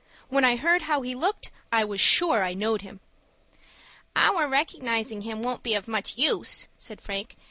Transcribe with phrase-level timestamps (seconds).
[0.29, 3.01] When I heard how he looked, I was sure I knowed him."
[4.15, 7.37] "Our recognizing him won't be of much use," said Frank.